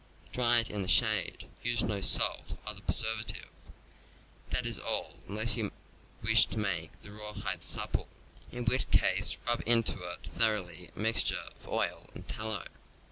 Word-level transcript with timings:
Dry 0.31 0.61
it 0.61 0.71
in 0.71 0.81
the 0.81 0.87
shade; 0.87 1.45
use 1.61 1.83
no 1.83 2.01
salt 2.01 2.53
or 2.53 2.57
other 2.65 2.81
preservative. 2.81 3.45
This 4.49 4.61
is 4.65 4.79
all, 4.79 5.13
unless 5.27 5.55
you 5.55 5.71
wish 6.23 6.47
to 6.47 6.57
make 6.57 6.99
the 7.03 7.11
rawhide 7.11 7.61
supple, 7.61 8.07
in 8.51 8.65
which 8.65 8.89
case 8.89 9.37
rub 9.45 9.61
into 9.67 10.01
it 10.11 10.25
thoroughly 10.25 10.89
a 10.95 10.99
mixture 10.99 11.37
of 11.55 11.67
oil 11.67 12.09
and 12.15 12.27
tallow. 12.27 12.65